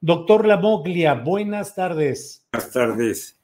[0.00, 2.46] Doctor Lamoglia, buenas tardes.
[2.52, 3.40] Buenas tardes.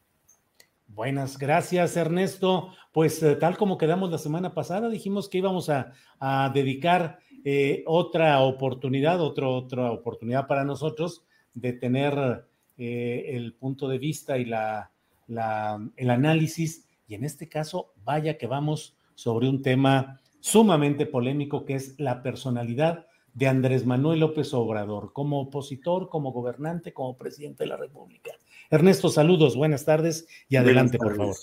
[0.87, 2.73] Buenas, gracias Ernesto.
[2.93, 7.83] Pues eh, tal como quedamos la semana pasada, dijimos que íbamos a, a dedicar eh,
[7.89, 14.45] otra oportunidad, otro, otra oportunidad para nosotros de tener eh, el punto de vista y
[14.45, 14.93] la,
[15.27, 16.87] la, el análisis.
[17.09, 22.23] Y en este caso, vaya que vamos sobre un tema sumamente polémico que es la
[22.23, 23.08] personalidad
[23.39, 28.33] de Andrés Manuel López Obrador, como opositor, como gobernante, como presidente de la República.
[28.69, 31.37] Ernesto, saludos, buenas tardes y adelante, por favor.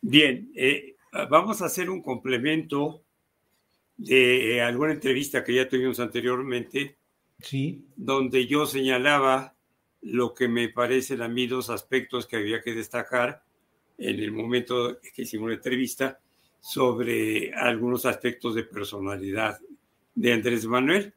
[0.00, 0.96] Bien, eh,
[1.30, 3.04] vamos a hacer un complemento
[3.98, 6.96] de eh, alguna entrevista que ya tuvimos anteriormente,
[7.38, 7.84] sí.
[7.94, 9.54] donde yo señalaba
[10.02, 13.44] lo que me parecen a mí dos aspectos que había que destacar
[13.96, 16.18] en el momento que hicimos la entrevista
[16.58, 19.60] sobre algunos aspectos de personalidad
[20.20, 21.14] de Andrés Manuel,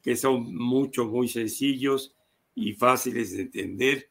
[0.00, 2.14] que son mucho, muy sencillos
[2.54, 4.10] y fáciles de entender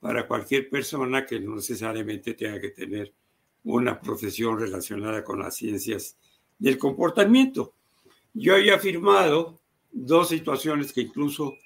[0.00, 3.14] para cualquier persona que no necesariamente tenga que tener
[3.62, 6.18] una profesión relacionada con las ciencias
[6.58, 7.76] del comportamiento.
[8.32, 9.60] Yo había afirmado
[9.92, 11.56] dos situaciones que incluso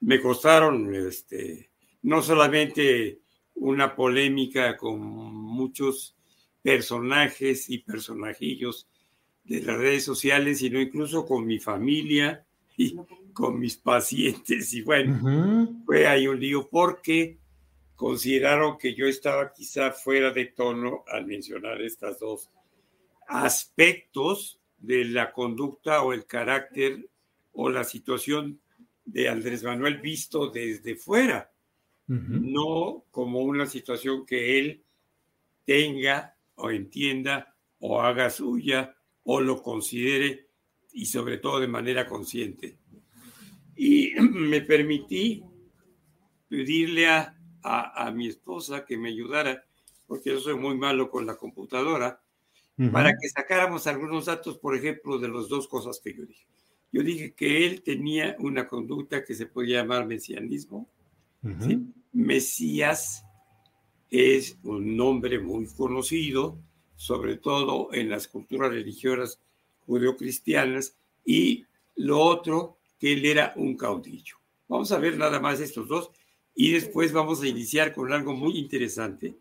[0.00, 1.70] me costaron este,
[2.02, 3.20] no solamente
[3.54, 6.14] una polémica con muchos
[6.60, 8.86] personajes y personajillos
[9.48, 12.44] de las redes sociales, sino incluso con mi familia
[12.76, 12.96] y
[13.32, 14.74] con mis pacientes.
[14.74, 15.84] Y bueno, uh -huh.
[15.86, 17.38] fue ahí un lío porque
[17.96, 22.50] consideraron que yo estaba quizá fuera de tono al mencionar estas dos
[23.26, 27.08] aspectos de la conducta o el carácter
[27.52, 28.60] o la situación
[29.04, 31.50] de Andrés Manuel visto desde fuera,
[32.08, 32.40] uh -huh.
[32.52, 34.82] no como una situación que él
[35.64, 38.94] tenga o entienda o haga suya
[39.30, 40.48] o lo considere
[40.94, 42.78] y sobre todo de manera consciente.
[43.76, 45.44] Y me permití
[46.48, 49.66] pedirle a, a, a mi esposa que me ayudara,
[50.06, 52.22] porque yo soy muy malo con la computadora,
[52.78, 52.90] uh -huh.
[52.90, 56.46] para que sacáramos algunos datos, por ejemplo, de las dos cosas que yo dije.
[56.90, 60.88] Yo dije que él tenía una conducta que se podía llamar mesianismo.
[61.42, 61.66] Uh -huh.
[61.66, 61.78] ¿sí?
[62.14, 63.26] Mesías
[64.08, 66.58] es un nombre muy conocido,
[66.98, 69.40] sobre todo en las culturas religiosas
[69.86, 71.64] judeocristianas, y
[71.94, 74.36] lo otro, que él era un caudillo.
[74.66, 76.10] Vamos a ver nada más estos dos
[76.54, 79.36] y después vamos a iniciar con algo muy interesante,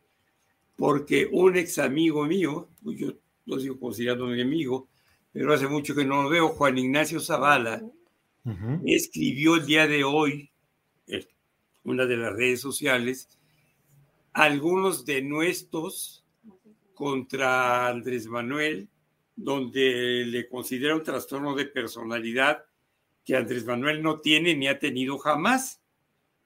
[0.76, 3.14] porque un ex amigo mío, pues yo
[3.48, 4.88] lo sigo considerando mi amigo,
[5.34, 7.82] pero hace mucho que no lo veo, Juan Ignacio Zavala,
[8.46, 8.82] uh -huh.
[8.86, 10.52] escribió el día de hoy,
[11.08, 11.26] en
[11.84, 13.28] una de las redes sociales,
[14.32, 16.24] algunos de nuestros
[16.98, 18.90] contra Andrés Manuel,
[19.36, 22.66] donde le considera un trastorno de personalidad
[23.24, 25.80] que Andrés Manuel no tiene ni ha tenido jamás.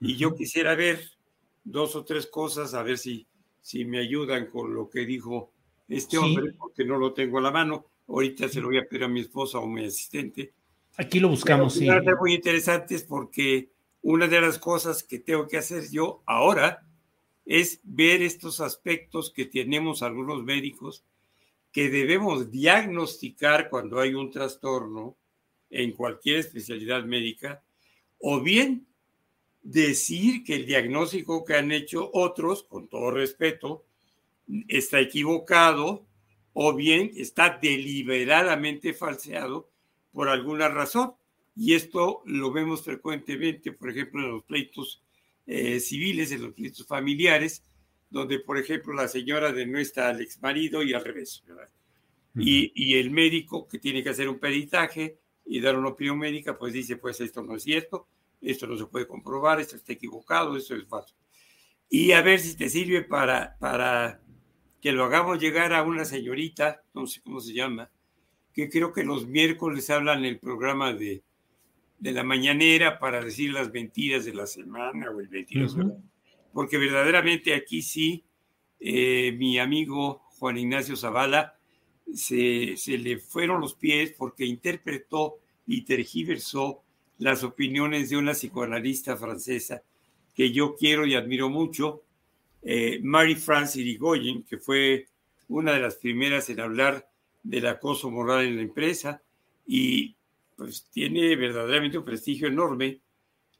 [0.01, 0.99] Y yo quisiera ver
[1.63, 3.25] dos o tres cosas, a ver si,
[3.61, 5.53] si me ayudan con lo que dijo
[5.87, 6.17] este sí.
[6.17, 7.85] hombre, porque no lo tengo a la mano.
[8.09, 10.51] Ahorita se lo voy a pedir a mi esposa o a mi asistente.
[10.97, 11.87] Aquí lo buscamos, sí.
[12.19, 13.69] Muy interesantes porque
[14.01, 16.85] una de las cosas que tengo que hacer yo ahora
[17.51, 21.03] es ver estos aspectos que tenemos algunos médicos
[21.73, 25.17] que debemos diagnosticar cuando hay un trastorno
[25.69, 27.61] en cualquier especialidad médica,
[28.19, 28.87] o bien
[29.61, 33.83] decir que el diagnóstico que han hecho otros, con todo respeto,
[34.69, 36.05] está equivocado,
[36.53, 39.69] o bien está deliberadamente falseado
[40.13, 41.15] por alguna razón.
[41.57, 45.03] Y esto lo vemos frecuentemente, por ejemplo, en los pleitos
[45.53, 47.61] eh, civiles, en los pleitos familiares,
[48.09, 51.43] donde, por ejemplo, la señora denuestra al ex marido y al revés.
[52.35, 56.57] y, y, el médico que tiene que hacer un peritaje y dar una opinión médica,
[56.57, 58.07] pues dice, pues esto no es cierto,
[58.39, 61.15] esto no se puede comprobar, esto está equivocado, esto es falso.
[61.89, 64.21] Y a ver si te sirve para, para
[64.81, 67.91] que lo hagamos llegar a una señorita, no sé cómo se llama,
[68.53, 71.23] que creo que los miércoles hablan en el programa de,
[72.01, 75.77] de la mañanera para decir las mentiras de la semana o el 22.
[76.51, 78.25] Porque verdaderamente aquí sí,
[78.79, 81.59] eh, mi amigo Juan Ignacio Zavala
[82.11, 85.37] se, se le fueron los pies porque interpretó
[85.67, 86.81] y tergiversó
[87.19, 89.83] las opiniones de una psicoanalista francesa
[90.35, 92.01] que yo quiero y admiro mucho,
[92.63, 95.07] eh, Marie-France Irigoyen, que fue
[95.49, 97.07] una de las primeras en hablar
[97.43, 99.21] del acoso moral en la empresa
[99.67, 100.15] y
[100.61, 103.01] pues tiene verdaderamente un prestigio enorme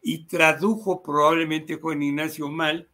[0.04, 2.88] y tradujo probablemente Juan Ignacio mal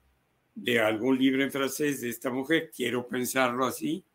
[0.55, 4.05] de algún libro en francés de esta mujer, quiero pensarlo así,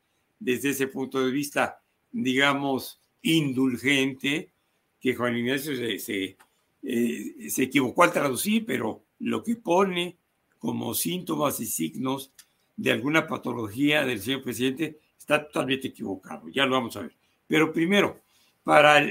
[0.40, 4.50] desde ese punto de vista, digamos, indulgente,
[4.98, 6.38] que Juan Ignacio se, se,
[6.82, 10.16] eh, se equivocó al traducir, pero lo que pone
[10.58, 12.32] como síntomas y signos
[12.76, 16.48] de alguna patología del señor presidente está totalmente equivocado.
[16.48, 17.14] Ya lo vamos a ver.
[17.46, 18.21] Pero primero,
[18.62, 19.02] para,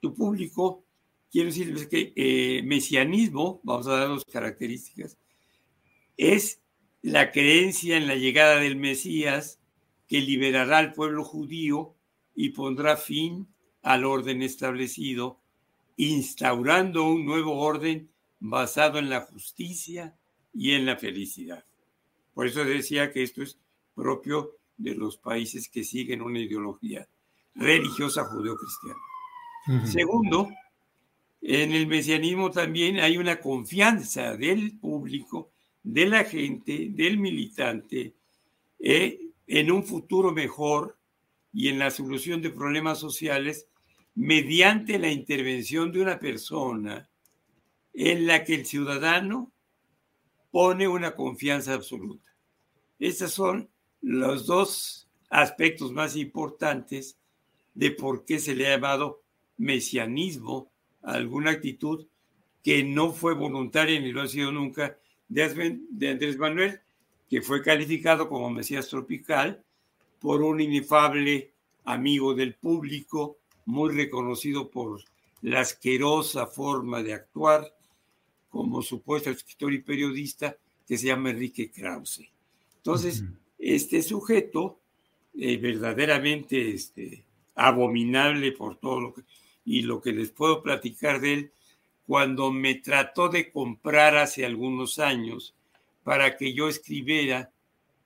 [0.00, 0.84] tu público,
[1.30, 5.18] quiero decirles que eh, mesianismo, vamos a dar dos características,
[6.16, 6.60] es
[7.02, 9.60] la creencia en la llegada del Mesías
[10.06, 11.94] que liberará al pueblo judío
[12.34, 13.46] y pondrá fin
[13.82, 15.40] al orden establecido,
[15.96, 20.16] instaurando un nuevo orden basado en la justicia
[20.52, 21.64] y en la felicidad.
[22.34, 23.58] Por eso decía que esto es
[23.94, 27.08] propio de los países que siguen una ideología
[27.58, 29.00] religiosa judeocristiana.
[29.84, 30.48] Segundo,
[31.42, 35.50] en el mesianismo también hay una confianza del público,
[35.82, 38.14] de la gente, del militante,
[38.78, 40.96] eh, en un futuro mejor
[41.52, 43.66] y en la solución de problemas sociales
[44.14, 47.08] mediante la intervención de una persona
[47.92, 49.52] en la que el ciudadano
[50.50, 52.34] pone una confianza absoluta.
[52.98, 53.68] Estos son
[54.00, 57.18] los dos aspectos más importantes
[57.78, 59.22] de por qué se le ha llamado
[59.56, 60.68] mesianismo
[61.00, 62.08] a alguna actitud
[62.64, 64.98] que no fue voluntaria ni lo ha sido nunca
[65.28, 66.80] de Andrés Manuel,
[67.30, 69.62] que fue calificado como Mesías tropical
[70.18, 71.52] por un inefable
[71.84, 75.00] amigo del público, muy reconocido por
[75.42, 77.72] la asquerosa forma de actuar,
[78.50, 82.28] como supuesto escritor y periodista, que se llama Enrique Krause.
[82.78, 83.22] Entonces,
[83.56, 84.80] este sujeto,
[85.36, 87.27] eh, verdaderamente este,
[87.58, 89.22] abominable por todo lo que,
[89.64, 91.52] y lo que les puedo platicar de él,
[92.06, 95.54] cuando me trató de comprar hace algunos años
[96.04, 97.52] para que yo escribiera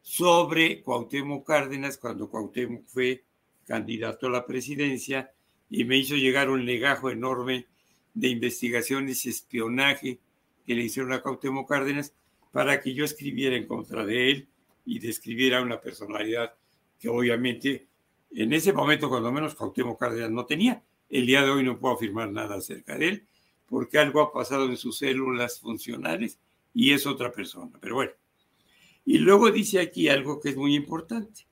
[0.01, 3.23] sobre Cuauhtémoc Cárdenas cuando Cuauhtémoc fue
[3.65, 5.33] candidato a la presidencia
[5.71, 7.67] y me hizo llegar un legajo enorme
[8.13, 10.19] de investigaciones y espionaje
[10.67, 12.13] que le hicieron a Cuauhtémoc Cárdenas
[12.51, 14.49] para que yo escribiera en contra de él
[14.85, 16.55] y describiera una personalidad
[16.99, 17.87] que obviamente
[18.35, 20.83] en ese momento cuando menos Cuauhtémoc Cárdenas no tenía.
[21.09, 23.27] El día de hoy no puedo afirmar nada acerca de él
[23.73, 26.39] porque algo ha pasado en sus células funcionales
[26.75, 27.73] y es otra persona.
[27.81, 28.13] Pero bueno.
[29.05, 31.47] Y luego dice aquí algo que es muy importante.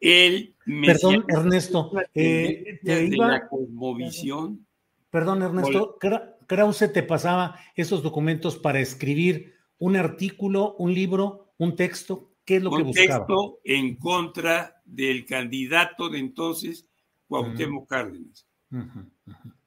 [0.00, 1.90] El Perdón, Ernesto.
[2.14, 4.64] Eh, de la cosmovisión.
[5.10, 5.98] Perdón, Ernesto.
[6.46, 12.30] Krause te pasaba esos documentos para escribir un artículo, un libro, un texto.
[12.46, 13.26] ¿Qué es lo que buscaba?
[13.64, 16.88] En contra del candidato de entonces,
[17.26, 18.46] Cuauhtémoc Cárdenas.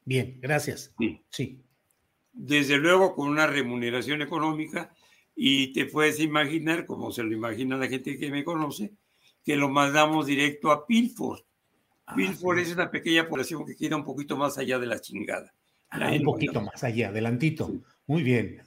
[0.06, 0.94] Bien, gracias.
[0.98, 1.22] Sí.
[1.30, 1.62] sí.
[2.32, 4.94] Desde luego con una remuneración económica
[5.36, 8.94] y te puedes imaginar, como se lo imagina la gente que me conoce,
[9.44, 11.42] que lo mandamos directo a Pilford.
[12.06, 15.54] Ah, Pilford es una pequeña población que queda un poquito más allá de la chingada.
[15.90, 17.72] Ah, un poquito más allá, adelantito.
[18.08, 18.62] Muy bien.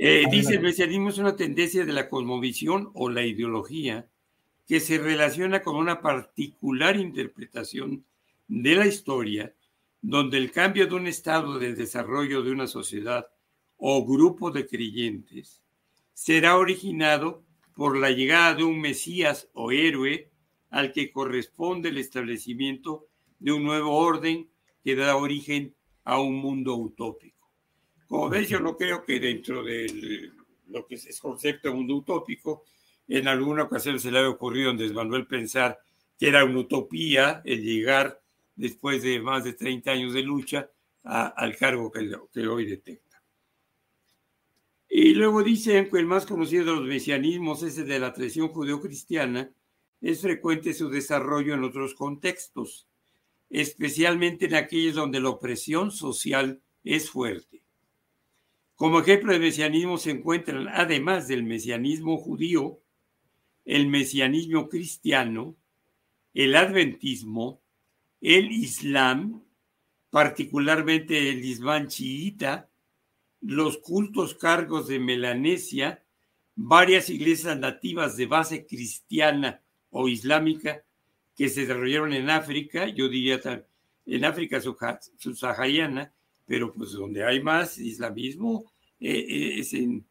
[0.00, 4.08] Eh, dice, el mesianismo es una tendencia de la cosmovisión o la ideología
[4.68, 8.04] que se relaciona con una particular interpretación
[8.46, 9.52] de la historia
[10.00, 13.26] donde el cambio de un estado del desarrollo de una sociedad
[13.76, 15.62] o grupo de creyentes
[16.14, 17.42] será originado
[17.74, 20.30] por la llegada de un Mesías o héroe
[20.70, 23.08] al que corresponde el establecimiento
[23.40, 24.48] de un nuevo orden
[24.84, 25.74] que da origen
[26.04, 27.37] a un mundo utópico.
[28.08, 30.32] Como ves, yo no creo que dentro de
[30.68, 32.64] lo que es concepto de mundo utópico,
[33.06, 35.78] en alguna ocasión se le haya ocurrido a Andrés Manuel pensar
[36.18, 38.20] que era una utopía el llegar
[38.56, 40.70] después de más de 30 años de lucha,
[41.04, 43.22] al cargo que, que hoy detecta.
[44.88, 48.48] Y luego dicen que el más conocido de los mesianismos es el de la tradición
[48.48, 49.50] judeocristiana,
[50.00, 52.88] es frecuente su desarrollo en otros contextos,
[53.50, 57.62] especialmente en aquellos donde la opresión social es fuerte.
[58.78, 62.78] Como ejemplo de mesianismo se encuentran, además del mesianismo judío,
[63.64, 65.56] el mesianismo cristiano,
[66.32, 67.60] el adventismo,
[68.20, 69.42] el islam,
[70.10, 72.70] particularmente el islam chiita,
[73.40, 76.04] los cultos cargos de Melanesia,
[76.54, 80.84] varias iglesias nativas de base cristiana o islámica
[81.34, 83.40] que se desarrollaron en África, yo diría
[84.06, 86.12] en África subsahariana,
[86.48, 90.04] pero pues donde hay más islamismo eh, es en,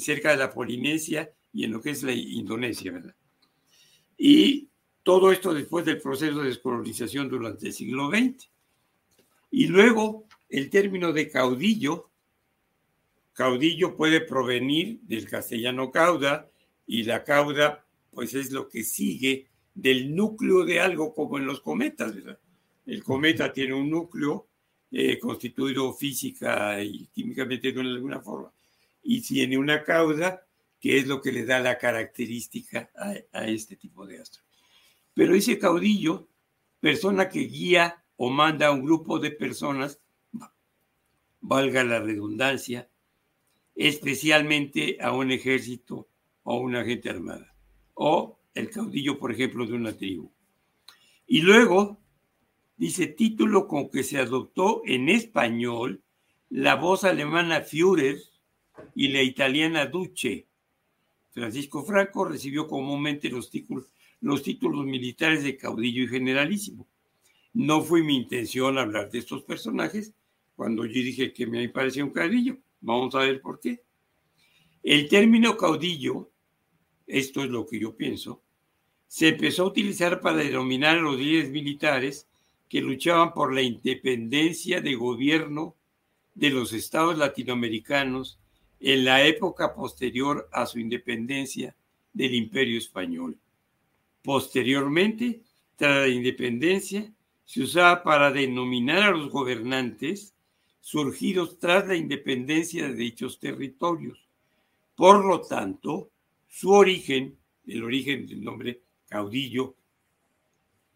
[0.00, 3.14] cerca de la Polinesia y en lo que es la Indonesia, ¿verdad?
[4.16, 4.68] Y
[5.02, 8.48] todo esto después del proceso de descolonización durante el siglo XX.
[9.50, 12.08] Y luego el término de caudillo,
[13.32, 16.48] caudillo puede provenir del castellano cauda
[16.86, 21.60] y la cauda pues es lo que sigue del núcleo de algo como en los
[21.60, 22.38] cometas, ¿verdad?
[22.86, 24.46] El cometa tiene un núcleo
[24.96, 28.52] eh, constituido física y químicamente de alguna forma,
[29.02, 30.46] y tiene una cauda
[30.78, 32.88] que es lo que le da la característica
[33.32, 34.44] a, este tipo de astro.
[35.12, 36.28] Pero ese caudillo,
[36.78, 39.98] persona que guía o manda a un grupo de personas,
[41.40, 42.88] valga la redundancia,
[43.74, 46.06] especialmente a un ejército
[46.44, 47.52] o una gente armada,
[47.94, 50.30] o el caudillo, por ejemplo, de una tribu.
[51.26, 51.98] Y luego
[52.76, 56.02] dice título con que se adoptó en español
[56.50, 58.18] la voz alemana Führer
[58.94, 60.46] y la italiana Duce.
[61.30, 63.86] Francisco Franco recibió comúnmente los títulos,
[64.20, 66.86] los títulos militares de caudillo y generalísimo.
[67.52, 70.14] No fue mi intención hablar de estos personajes
[70.56, 72.58] cuando yo dije que me parecía un caudillo.
[72.80, 73.82] Vamos a ver por qué.
[74.82, 76.30] El término caudillo,
[77.06, 78.42] esto es lo que yo pienso,
[79.06, 82.28] se empezó a utilizar para denominar a los líderes militares
[82.68, 85.76] que luchaban por la independencia de gobierno
[86.34, 88.38] de los estados latinoamericanos
[88.80, 91.76] en la época posterior a su independencia
[92.12, 93.38] del imperio español.
[94.22, 95.42] Posteriormente,
[95.76, 97.12] tras la independencia,
[97.44, 100.34] se usaba para denominar a los gobernantes
[100.80, 104.28] surgidos tras la independencia de dichos territorios.
[104.94, 106.10] Por lo tanto,
[106.48, 109.76] su origen, el origen del nombre caudillo,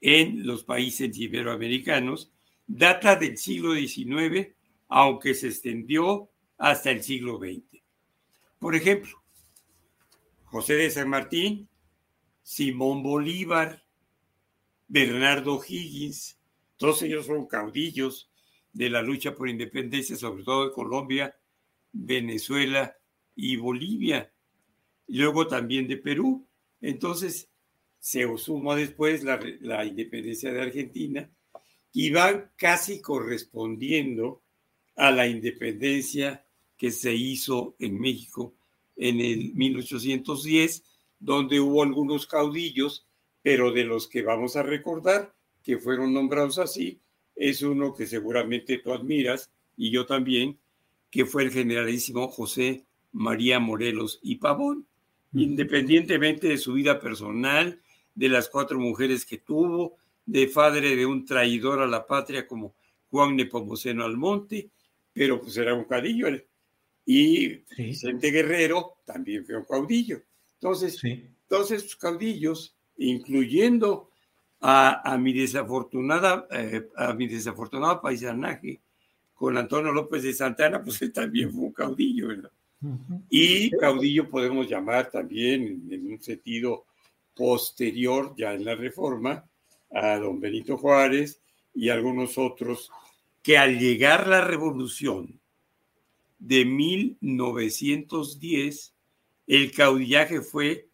[0.01, 2.31] en los países iberoamericanos
[2.67, 4.49] data del siglo XIX,
[4.89, 7.83] aunque se extendió hasta el siglo XX.
[8.59, 9.23] Por ejemplo,
[10.45, 11.69] José de San Martín,
[12.43, 13.85] Simón Bolívar,
[14.87, 16.39] Bernardo Higgins,
[16.77, 18.31] todos ellos fueron caudillos
[18.73, 21.37] de la lucha por independencia, sobre todo de Colombia,
[21.93, 22.97] Venezuela
[23.35, 24.33] y Bolivia,
[25.09, 26.47] luego también de Perú.
[26.81, 27.48] Entonces,
[27.99, 31.31] se suma después la, independencia de Argentina,
[31.93, 34.43] y va casi correspondiendo
[34.97, 36.45] a la independencia
[36.77, 38.55] que se hizo en México
[38.97, 40.85] en el 1810,
[41.19, 43.07] donde hubo algunos caudillos,
[43.43, 47.01] pero de los que vamos a recordar, que fueron nombrados así,
[47.35, 50.59] es uno que seguramente tú admiras, y yo también,
[51.11, 54.87] que fue el generalísimo José María Morelos y Pavón,
[55.33, 57.81] independientemente de su vida personal,
[58.19, 59.97] de las cuatro mujeres que tuvo,
[60.27, 62.75] de padre de un traidor a la patria como
[63.11, 64.69] Juan Nepomuceno Almonte,
[65.13, 66.27] pero pues era un caudillo.
[67.07, 70.21] Y Vicente Guerrero también fue un caudillo.
[70.55, 71.01] Entonces,
[71.47, 74.11] todos esos caudillos, incluyendo
[74.61, 78.81] a, mi desafortunada, eh, a mi desafortunado paisanaje
[79.33, 82.51] con Antonio López de Santana, pues él también fue un caudillo, ¿verdad?
[83.31, 86.88] Y caudillo podemos llamar también en un sentido
[87.39, 89.49] posterior, ya en la reforma,
[89.93, 91.41] a don Benito Juárez
[91.73, 92.91] y algunos otros,
[93.43, 95.41] que al llegar la revolución
[96.41, 98.93] de 1910,
[99.47, 100.89] el caudillaje fue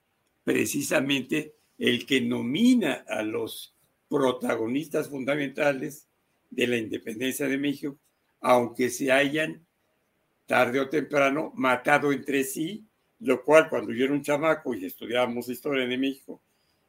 [0.44, 3.74] precisamente el que nomina a los
[4.08, 6.08] protagonistas fundamentales
[6.50, 7.96] de la independencia de México,
[8.40, 9.66] aunque se hayan
[10.44, 12.86] tarde o temprano matado entre sí
[13.20, 16.40] lo cual cuando yo era un chamaco y estudiábamos historia de México,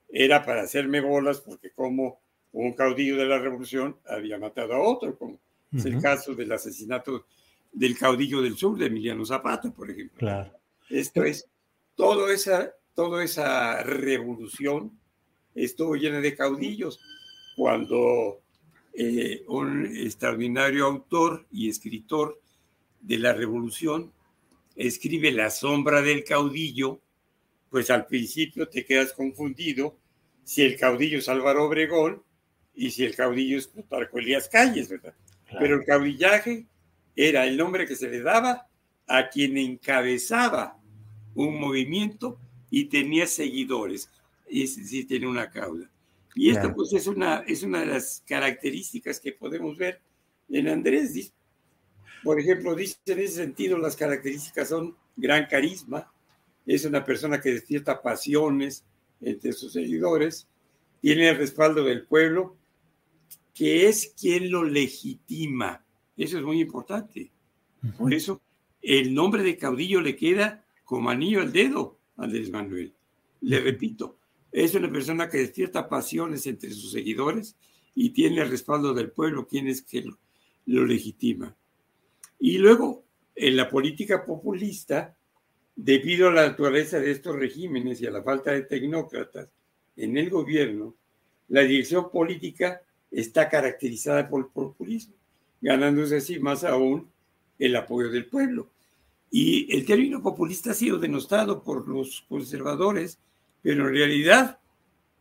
[0.10, 2.20] era para hacerme bolas porque como
[2.52, 5.40] un caudillo de la revolución había matado a otro, como
[5.74, 7.26] es el caso del asesinato
[7.74, 10.18] del caudillo del sur de Emiliano Zapata, por ejemplo.
[10.20, 10.54] Claro.
[10.90, 11.50] Esto es,
[11.96, 14.98] toda esa, toda esa revolución
[15.54, 17.00] estuvo llena de caudillos.
[17.58, 18.42] Cuando
[18.94, 22.40] eh, un extraordinario autor y escritor
[23.02, 24.14] de la revolución,
[24.76, 27.02] escribe La sombra del caudillo,
[27.70, 29.98] pues al principio te quedas confundido
[30.44, 32.24] si el caudillo es Álvaro Obregón
[32.74, 35.14] y si el caudillo es Plutarco Elías Calles, ¿verdad?
[35.60, 36.66] Pero el caudillaje
[37.16, 38.68] era el nombre que se le daba
[39.08, 40.78] a quien encabezaba
[41.34, 42.40] un movimiento
[42.70, 44.10] y tenía seguidores,
[44.48, 45.90] es decir, tenía una cauda.
[46.34, 50.02] Y esto pues es una, es una de las características que podemos ver
[50.50, 51.32] en Andrés.
[52.24, 56.12] Por ejemplo, dice en ese sentido, las características son gran carisma,
[56.66, 58.84] es una persona que despierta pasiones
[59.22, 60.48] entre sus seguidores,
[61.02, 62.58] tiene el respaldo del pueblo,
[63.54, 65.86] que es quien lo legitima.
[66.18, 67.32] Eso es muy importante.
[67.98, 68.42] Por eso
[68.82, 72.94] el nombre de caudillo le queda como anillo al dedo a Andrés Manuel.
[73.42, 74.18] Le repito,
[74.52, 77.56] es una persona que despierta pasiones entre sus seguidores
[77.94, 80.06] y tiene el respaldo del pueblo, quien es que
[80.66, 81.56] lo, legitima.
[82.40, 83.04] Y luego,
[83.36, 85.16] en la política populista,
[85.76, 89.50] debido a la naturaleza de estos regímenes y a la falta de tecnócratas
[89.98, 90.96] en el gobierno,
[91.50, 95.16] la dirección política está caracterizada por el populismo,
[95.62, 97.10] ganándose así más aún
[97.60, 98.70] el apoyo del pueblo.
[99.32, 103.20] Y el término populista ha sido denostado por los conservadores
[103.66, 104.60] pero en realidad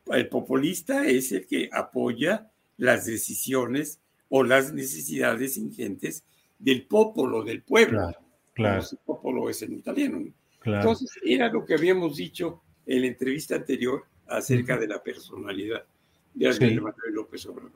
[0.09, 6.25] el populista es el que apoya las decisiones o las necesidades ingentes
[6.65, 7.99] del popolo, del pueblo.
[7.99, 8.19] Claro,
[8.53, 8.83] claro.
[8.91, 10.25] El popolo es en italiano.
[10.65, 15.85] Entonces, era lo que habíamos dicho en la entrevista anterior acerca de la personalidad
[16.33, 17.73] de Andrés Manuel López Obrador.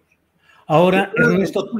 [0.66, 1.70] Ahora, Ernesto.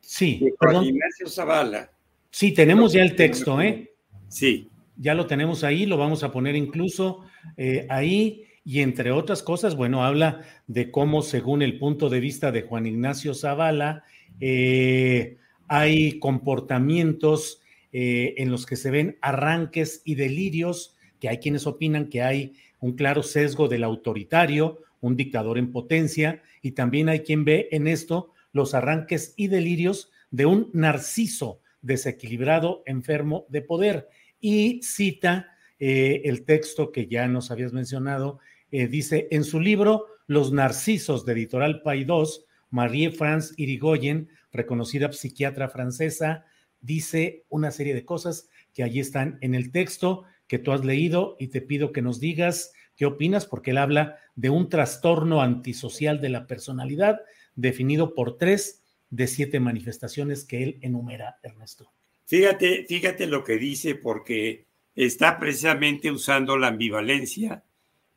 [0.00, 1.90] Sí, Juan Ignacio Zavala.
[2.30, 3.94] Sí, tenemos ya el texto, ¿eh?
[4.28, 7.24] Sí ya lo tenemos ahí, lo vamos a poner incluso
[7.56, 8.44] eh, ahí.
[8.66, 12.86] Y entre otras cosas, bueno, habla de cómo, según el punto de vista de Juan
[12.86, 14.04] Ignacio Zavala,
[14.40, 15.36] eh,
[15.68, 17.60] hay comportamientos
[17.92, 22.54] eh, en los que se ven arranques y delirios, que hay quienes opinan que hay
[22.80, 27.86] un claro sesgo del autoritario, un dictador en potencia, y también hay quien ve en
[27.86, 34.08] esto los arranques y delirios de un narciso desequilibrado, enfermo de poder
[34.40, 38.38] y cita eh, el texto que ya nos habías mencionado.
[38.70, 46.46] Eh, dice, en su libro Los Narcisos de Editorial Paidós, Marie-France Irigoyen, reconocida psiquiatra francesa,
[46.80, 51.36] dice una serie de cosas que allí están en el texto que tú has leído
[51.38, 56.20] y te pido que nos digas qué opinas, porque él habla de un trastorno antisocial
[56.20, 57.20] de la personalidad
[57.54, 61.90] definido por tres de siete manifestaciones que él enumera, Ernesto.
[62.26, 67.64] Fíjate, fíjate lo que dice porque está precisamente usando la ambivalencia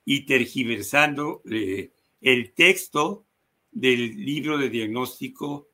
[0.05, 3.25] y tergiversando eh, el texto
[3.71, 5.66] del libro de diagnóstico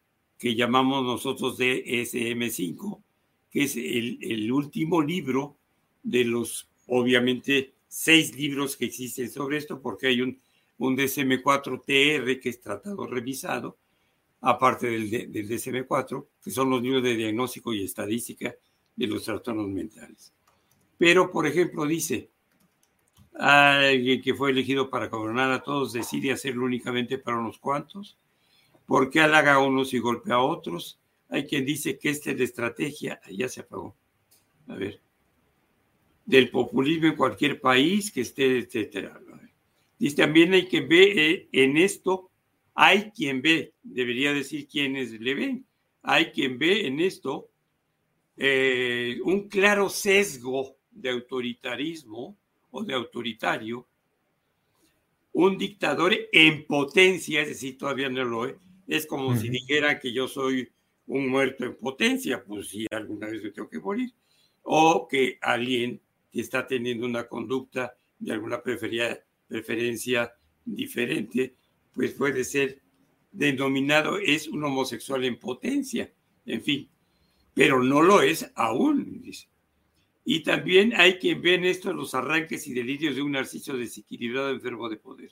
[0.44, 3.02] que llamamos nosotros DSM5,
[3.50, 5.56] que es el, el último libro
[6.04, 10.38] de los, obviamente, seis libros que existen sobre esto, porque hay un,
[10.80, 13.78] un DSM4-TR que es tratado revisado,
[14.42, 18.54] aparte del, del DSM-4, que son los libros de diagnóstico y estadística
[18.98, 20.34] de los trastornos mentales.
[20.98, 22.32] Pero, por ejemplo, dice,
[23.36, 28.18] alguien que fue elegido para gobernar a todos decide hacerlo únicamente para unos cuantos,
[28.86, 31.00] ¿por qué halaga a unos y golpea a otros?
[31.30, 33.96] Hay quien dice que esta es la estrategia, ya se apagó,
[34.67, 35.00] a ver,
[36.26, 39.19] del populismo en cualquier país que esté, etcétera.
[39.98, 42.30] Dice, también hay que ver eh, en esto
[42.76, 45.65] hay quien ve, debería decir quienes le ven,
[46.02, 47.50] hay quien ve en esto
[48.36, 52.36] eh, un claro sesgo de autoritarismo
[52.72, 53.88] o de autoritario,
[55.34, 58.56] un dictador en potencia, es decir, todavía no lo es,
[58.88, 60.72] es como si dijera que yo soy
[61.08, 64.13] un muerto en potencia, pues si alguna vez me tengo que morir,
[64.62, 70.34] o que alguien que está teniendo una conducta de alguna preferencia
[70.65, 71.56] diferente,
[71.93, 72.82] pues puede ser
[73.32, 76.13] denominado es un homosexual en potencia,
[76.46, 76.89] en fin,
[77.54, 79.50] pero no lo es aún, dice.
[80.26, 84.52] Y también hay quien ve en esto los arranques y delirios de un narciso desequilibrado
[84.52, 85.32] enfermo de poder.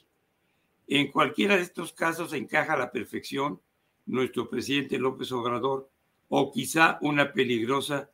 [0.93, 3.62] En cualquiera de estos casos encaja a la perfección
[4.08, 5.89] nuestro presidente López Obrador
[6.27, 8.12] o quizá una peligrosa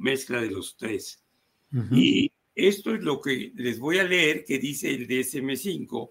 [0.00, 1.22] mezcla de los tres.
[1.92, 6.10] Y esto es lo que les voy a leer que dice el DSM5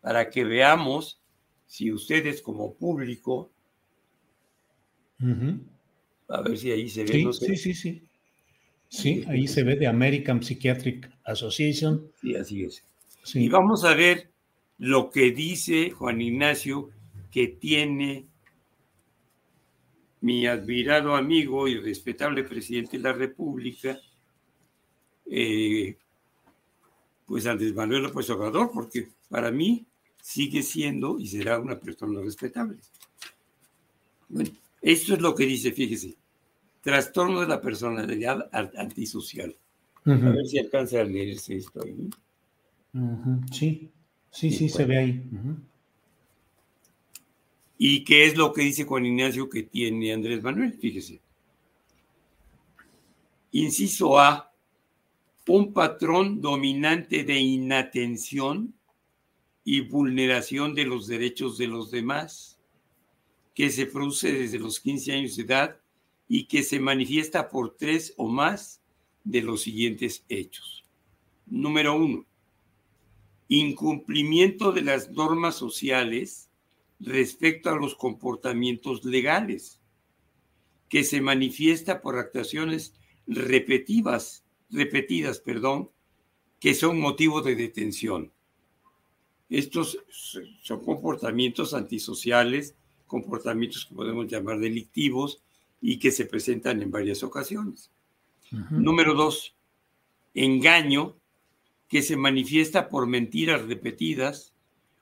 [0.00, 1.20] para que veamos
[1.66, 3.52] si ustedes como público,
[6.28, 7.30] a ver si ahí se ve.
[7.30, 8.08] Sí, sí, sí,
[8.88, 9.24] sí.
[9.28, 12.10] ahí se ve de American Psychiatric Association.
[12.22, 12.82] Sí, así es.
[13.34, 14.33] Y vamos a ver
[14.78, 16.90] lo que dice Juan Ignacio,
[17.30, 18.26] que tiene
[20.20, 23.98] mi admirado amigo y respetable presidente de la República,
[25.26, 25.96] eh,
[27.26, 29.86] pues Andrés Manuel López Obrador, porque para mí
[30.20, 32.78] sigue siendo y será una persona respetable.
[34.28, 36.16] Bueno, esto es lo que dice, fíjese,
[36.80, 39.54] trastorno de la personalidad antisocial.
[40.06, 42.10] A ver si alcanza a leerse esto ahí.
[43.50, 43.90] Sí,
[44.34, 45.22] sí, sí, se ve ahí.
[47.78, 50.72] ¿Y qué es lo que dice Juan Ignacio que tiene Andrés Manuel?
[50.74, 51.20] Fíjese.
[53.52, 54.52] Inciso A,
[55.46, 58.74] un patrón dominante de inatención
[59.64, 62.58] y vulneración de los derechos de los demás,
[63.54, 65.80] que se produce desde los 15 años de edad
[66.28, 68.80] y que se manifiesta por tres o más
[69.22, 70.84] de los siguientes hechos.
[71.46, 72.26] Número uno,
[73.48, 76.50] incumplimiento de las normas sociales
[77.00, 79.80] respecto a los comportamientos legales,
[80.88, 82.94] que se manifiesta por actuaciones
[83.26, 85.90] repetidas, repetidas, perdón,
[86.60, 88.32] que son motivo de detención.
[89.50, 89.98] Estos
[90.62, 92.74] son comportamientos antisociales,
[93.06, 95.42] comportamientos que podemos llamar delictivos
[95.80, 97.90] y que se presentan en varias ocasiones.
[98.70, 99.54] Número dos,
[100.32, 101.16] engaño
[101.88, 104.54] que se manifiesta por mentiras repetidas,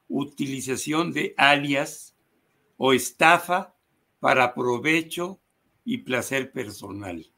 [0.09, 2.15] utilización de alias
[2.77, 3.75] o estafa
[4.21, 5.41] para provecho
[5.85, 7.33] y placer personal.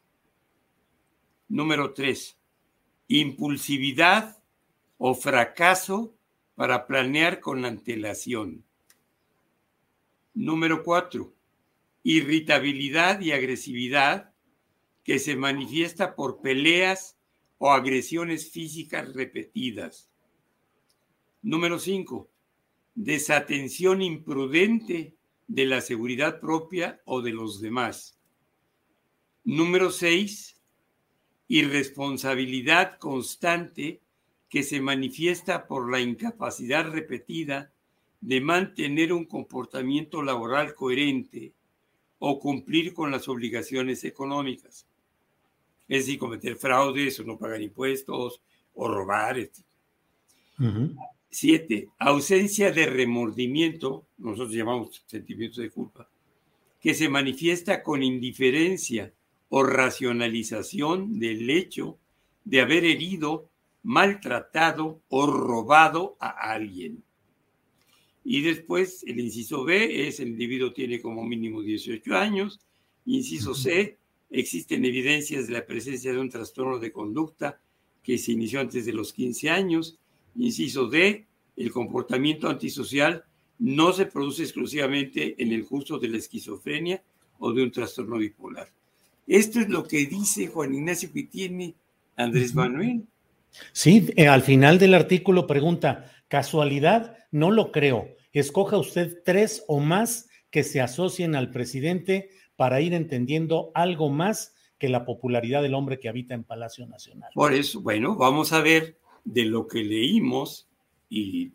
[1.48, 2.38] Número tres,
[3.08, 4.42] impulsividad
[4.98, 6.14] o fracaso
[6.54, 8.64] para planear con antelación.
[10.34, 11.34] Número cuatro,
[12.02, 14.32] irritabilidad y agresividad
[15.04, 17.16] que se manifiesta por peleas
[17.58, 20.10] o agresiones físicas repetidas.
[21.42, 22.28] Número 5.
[22.94, 25.14] Desatención imprudente
[25.46, 28.18] de la seguridad propia o de los demás.
[29.44, 30.60] Número 6.
[31.48, 34.00] Irresponsabilidad constante
[34.48, 37.72] que se manifiesta por la incapacidad repetida
[38.20, 41.52] de mantener un comportamiento laboral coherente
[42.18, 44.86] o cumplir con las obligaciones económicas
[45.88, 48.40] es decir, cometer fraudes o no pagar impuestos
[48.74, 49.38] o robar.
[49.38, 49.64] Etc.
[51.30, 56.08] Siete, ausencia de remordimiento, nosotros llamamos sentimientos de culpa,
[56.80, 59.12] que se manifiesta con indiferencia
[59.48, 61.98] o racionalización del hecho
[62.44, 63.48] de haber herido,
[63.82, 67.02] maltratado o robado a alguien.
[68.24, 72.60] Y después el inciso B es el individuo tiene como mínimo 18 años.
[73.04, 73.98] Inciso C,
[74.30, 77.60] Existen evidencias de la presencia de un trastorno de conducta
[78.02, 79.98] que se inició antes de los 15 años.
[80.36, 83.24] Inciso D, el comportamiento antisocial
[83.58, 87.02] no se produce exclusivamente en el curso de la esquizofrenia
[87.38, 88.68] o de un trastorno bipolar.
[89.26, 91.74] Esto es lo que dice Juan Ignacio que tiene
[92.16, 93.06] Andrés Manuel.
[93.72, 97.16] Sí, eh, al final del artículo pregunta, ¿casualidad?
[97.30, 98.08] No lo creo.
[98.32, 104.54] Escoja usted tres o más que se asocien al presidente para ir entendiendo algo más
[104.78, 107.30] que la popularidad del hombre que habita en Palacio Nacional.
[107.34, 110.68] Por eso, bueno, vamos a ver de lo que leímos
[111.08, 111.52] y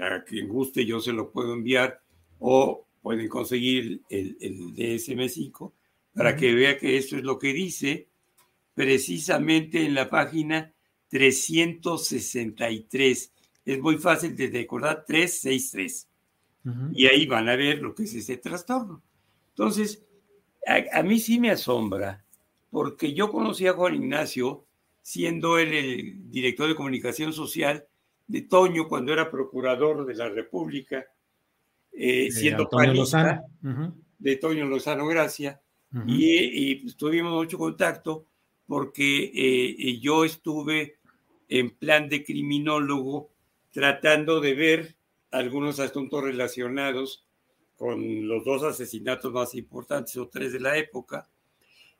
[0.00, 2.00] a quien guste yo se lo puedo enviar
[2.38, 5.72] o pueden conseguir el, el DSM5
[6.14, 8.08] para que vea que esto es lo que dice
[8.74, 10.72] precisamente en la página
[11.08, 13.32] 363.
[13.64, 16.08] Es muy fácil de recordar, 363.
[16.92, 19.02] Y ahí van a ver lo que es ese trastorno.
[19.50, 20.04] Entonces,
[20.66, 22.24] a, mí sí me asombra,
[22.70, 24.64] porque yo conocí a Juan Ignacio
[25.02, 27.86] siendo él el director de comunicación social
[28.26, 31.06] de Toño cuando era procurador de la República,
[31.92, 33.42] eh, siendo panista
[34.18, 35.60] de Toño Lozano Gracia,
[36.06, 38.26] y, tuvimos mucho contacto
[38.66, 40.98] porque eh, yo estuve
[41.48, 43.30] en plan de criminólogo
[43.72, 44.96] tratando de ver
[45.30, 47.24] algunos asuntos relacionados
[47.78, 51.28] con los dos asesinatos más importantes o tres de la época,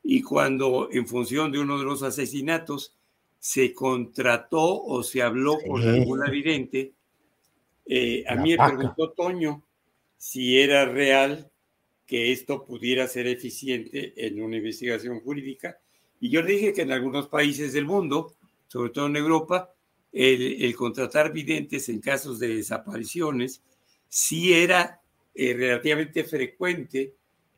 [0.03, 2.93] y cuando en función de uno de los asesinatos
[3.39, 6.91] se contrató o se habló con alguna vidente,
[7.85, 9.63] eh, a mí me preguntó Toño
[10.17, 11.49] si era real
[12.05, 15.79] que esto pudiera ser eficiente en una investigación jurídica.
[16.19, 18.33] Y yo le dije que en algunos países del mundo,
[18.67, 19.73] sobre todo en Europa,
[20.11, 23.63] el, el contratar videntes en casos de desapariciones
[24.09, 24.99] sí era
[25.33, 27.15] eh, relativamente frecuente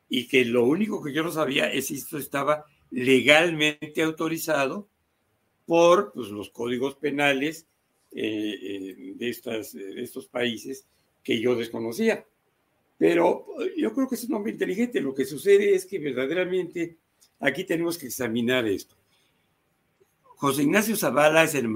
[0.08, 4.88] y que lo único que yo no sabía es si esto estaba legalmente autorizado
[5.64, 7.66] por pues, los códigos penales
[8.12, 10.86] eh, eh, de, estas, de estos países
[11.22, 12.26] que yo desconocía.
[12.98, 15.00] Pero yo creo que es un hombre inteligente.
[15.00, 16.98] Lo que sucede es que verdaderamente
[17.40, 18.94] aquí tenemos que examinar esto.
[20.36, 21.70] José Ignacio Zavala es, el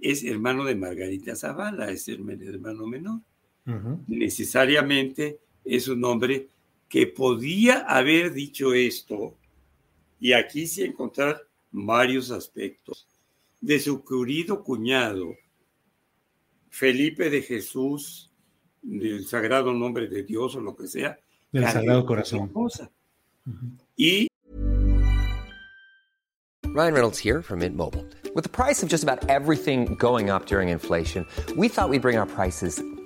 [0.00, 3.20] es hermano de Margarita Zavala, es el hermano menor.
[3.64, 6.48] Necesariamente es un hombre
[6.88, 9.36] que podía haber dicho esto,
[10.20, 13.08] y aquí sí encontrar varios aspectos,
[13.60, 15.34] de su querido cuñado,
[16.68, 18.30] Felipe de Jesús,
[18.82, 21.18] del Sagrado Nombre de Dios o lo que sea.
[21.52, 22.50] Del Sagrado Corazón.
[23.96, 24.28] Y
[26.74, 28.06] Ryan Reynolds here from Mint Mobile.
[28.34, 32.16] With the price of just about everything going up during inflation, we thought we'd bring
[32.16, 32.82] our prices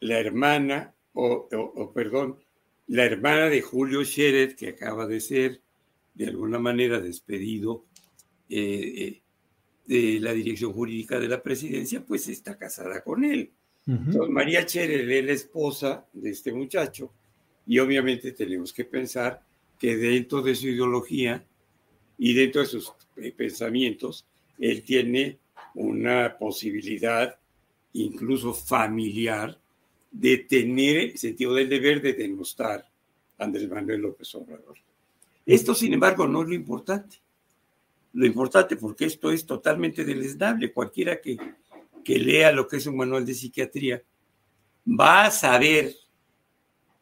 [0.00, 2.38] La hermana, o, o, o, perdón,
[2.88, 5.60] la hermana de Julio Scherer, que acaba de ser
[6.14, 7.84] de alguna manera despedido
[8.48, 9.20] eh,
[9.86, 13.52] de la dirección jurídica de la presidencia, pues está casada con él.
[13.86, 17.12] Entonces, María Scherer es la esposa de este muchacho
[17.66, 19.42] y obviamente tenemos que pensar
[19.78, 21.44] que dentro de su ideología
[22.18, 24.26] y dentro de sus eh, pensamientos,
[24.58, 25.38] él tiene
[25.74, 27.38] una posibilidad
[27.94, 29.58] incluso familiar
[30.10, 32.88] de tener el sentido del deber de denostar
[33.38, 34.76] a Andrés Manuel López Obrador.
[35.46, 37.20] Esto, sin embargo, no es lo importante.
[38.12, 41.36] Lo importante, porque esto es totalmente deleznable, cualquiera que,
[42.04, 44.02] que lea lo que es un manual de psiquiatría,
[44.86, 45.94] va a saber,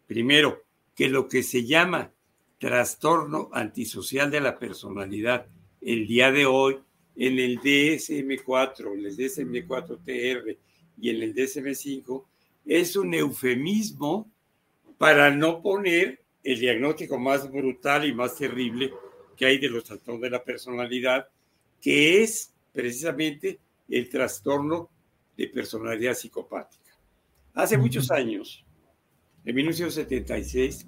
[0.07, 0.63] primero,
[0.95, 2.13] que lo que se llama
[2.59, 5.47] trastorno antisocial de la personalidad
[5.81, 6.79] el día de hoy
[7.17, 10.57] en el DSM4, en el DSM4TR
[11.01, 12.25] y en el DSM5
[12.69, 14.31] es un eufemismo
[14.99, 18.93] para no poner el diagnóstico más brutal y más terrible
[19.37, 21.29] que hay de los trastornos de la personalidad,
[21.81, 24.91] que es precisamente el trastorno
[25.37, 26.93] de personalidad psicopática.
[27.55, 28.65] Hace muchos años,
[29.45, 30.87] en 1976,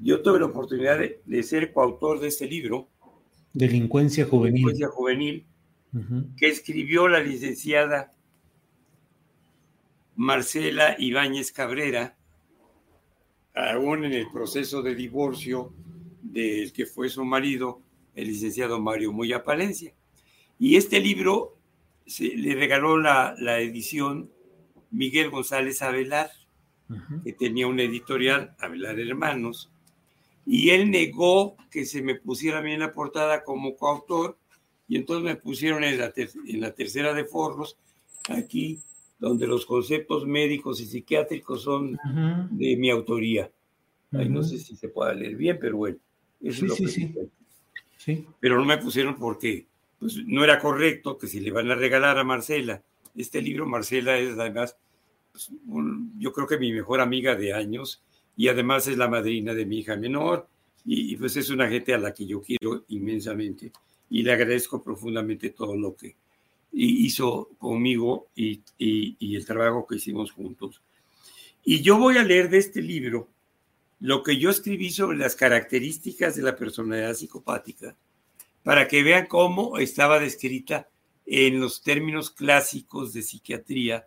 [0.00, 2.88] yo tuve la oportunidad de, ser coautor de este libro.
[3.52, 4.54] Delincuencia juvenil.
[4.54, 5.46] Delincuencia juvenil,
[6.36, 8.15] que escribió la licenciada
[10.16, 12.16] Marcela Ibáñez Cabrera,
[13.54, 15.72] aún en el proceso de divorcio
[16.22, 17.82] del que fue su marido,
[18.14, 19.92] el licenciado Mario Moya Palencia.
[20.58, 21.58] Y este libro
[22.06, 24.30] se, le regaló la, la, edición
[24.90, 26.30] Miguel González Avelar,
[27.24, 29.70] que tenía una editorial, Avelar Hermanos,
[30.46, 34.38] y él negó que se me pusiera a mí en la portada como coautor,
[34.88, 37.76] y entonces me pusieron en la, en la tercera de forros,
[38.28, 38.80] aquí
[39.18, 41.98] donde los conceptos médicos y psiquiátricos son
[42.50, 43.50] de mi autoría.
[44.10, 45.96] no sé si se puede leer bien, pero bueno,
[46.40, 47.28] eso es lo sí, que
[47.96, 48.26] sí.
[48.40, 49.66] Pero no me pusieron porque
[49.98, 52.82] pues, no era correcto que si le van a regalar a Marcela
[53.16, 54.76] este libro, Marcela es además,
[55.32, 55.50] pues,
[56.18, 58.02] yo creo que mi mejor amiga de años
[58.36, 60.46] y además es la madrina de mi hija menor
[60.84, 63.72] y, y pues es una gente a la que yo quiero inmensamente
[64.10, 66.14] y le agradezco profundamente todo lo que,
[66.72, 70.82] hizo conmigo y, el trabajo que hicimos juntos.
[71.64, 73.28] Y yo voy a leer de este libro
[74.00, 77.96] lo que yo escribí sobre las características de la personalidad psicopática,
[78.62, 80.88] para que vean cómo estaba descrita
[81.24, 84.06] en los términos clásicos de psiquiatría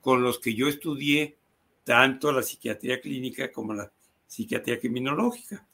[0.00, 1.36] con los que yo estudié
[1.84, 3.92] tanto la psiquiatría clínica como la
[4.26, 5.66] psiquiatría criminológica.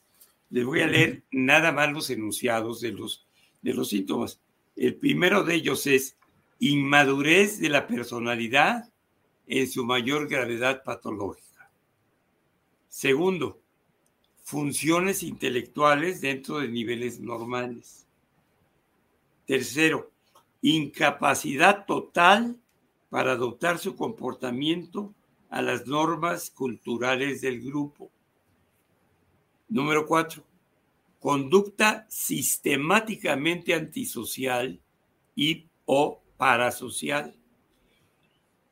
[0.49, 3.25] Les voy a leer nada más los enunciados de los,
[3.61, 4.39] de los síntomas.
[4.75, 6.17] El primero de ellos es
[6.61, 8.87] inmadurez de la personalidad
[9.47, 11.71] en su mayor gravedad patológica.
[12.87, 13.59] Segundo,
[14.43, 18.05] funciones intelectuales dentro de niveles normales.
[19.47, 20.11] Tercero,
[20.61, 22.57] incapacidad total
[23.09, 25.15] para adoptar su comportamiento
[25.49, 28.11] a las normas culturales del grupo.
[29.67, 30.43] Número cuatro,
[31.19, 34.79] conducta sistemáticamente antisocial
[35.35, 37.35] y o parasocial.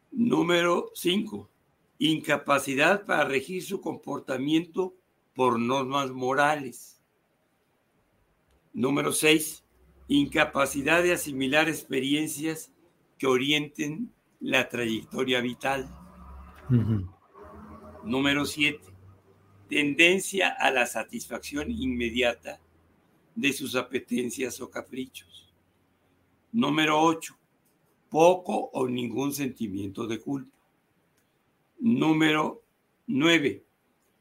[0.10, 1.48] Número 5.
[2.00, 4.96] Incapacidad para regir su comportamiento
[5.36, 7.00] por normas morales.
[8.74, 9.64] Número 6.
[10.08, 12.74] Incapacidad de asimilar experiencias
[13.20, 15.96] que orienten la trayectoria vital.
[18.04, 18.80] Número 7.
[19.70, 22.60] Tendencia a la satisfacción inmediata
[23.36, 25.54] de sus apetencias o caprichos.
[26.52, 27.38] Número 8.
[28.10, 30.56] Poco o ningún sentimiento de culpa.
[31.80, 32.62] Número
[33.08, 33.63] 9.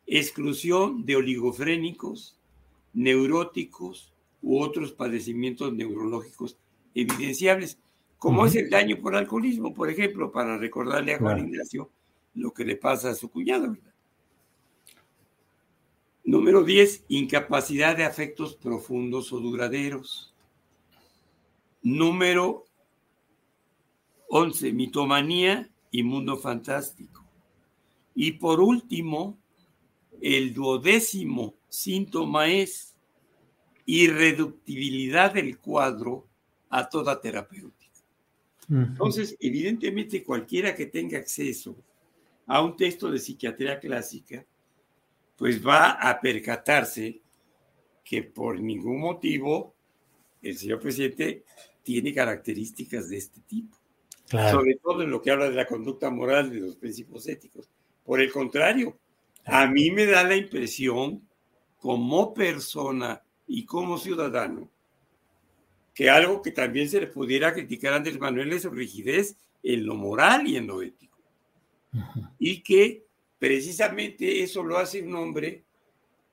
[0.06, 2.38] Exclusión de oligofrénicos,
[2.92, 6.56] neuróticos u otros padecimientos neurológicos
[6.94, 7.78] evidenciables,
[8.18, 11.90] como es el daño por alcoholismo, por ejemplo, para recordarle a Juan Ignacio
[12.34, 13.76] lo que le pasa a su cuñado.
[16.24, 20.34] Número 10, incapacidad de afectos profundos o duraderos.
[21.82, 22.64] Número
[24.28, 27.24] 11, mitomanía y mundo fantástico.
[28.14, 29.38] Y por último,
[30.20, 32.96] el duodécimo síntoma es
[33.86, 36.26] irreductibilidad del cuadro
[36.68, 37.78] a toda terapéutica.
[38.70, 41.74] Entonces, evidentemente, cualquiera que tenga acceso
[42.46, 44.44] a un texto de psiquiatría clásica,
[45.36, 47.22] pues va a percatarse
[48.04, 49.74] que por ningún motivo
[50.42, 51.44] el señor presidente
[51.82, 53.77] tiene características de este tipo.
[54.30, 57.68] Sobre todo en lo que habla de la conducta moral, de los principios éticos.
[58.04, 58.98] Por el contrario,
[59.44, 61.26] a mí me da la impresión,
[61.78, 64.68] como persona y como ciudadano,
[65.94, 69.86] que algo que también se le pudiera criticar a Andrés Manuel es su rigidez en
[69.86, 71.18] lo moral y en lo ético.
[72.38, 73.06] Y que
[73.38, 75.64] precisamente eso lo hace un hombre